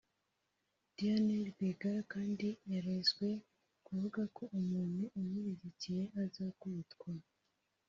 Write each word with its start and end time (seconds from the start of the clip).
Diane 0.95 1.35
Rwigara 1.49 2.01
kandi 2.13 2.47
yarezwe 2.71 3.27
kuvuga 3.85 4.21
ko 4.35 4.43
umuntu 4.59 5.03
umushyigikiye 5.19 6.03
azakubitwa 6.23 7.09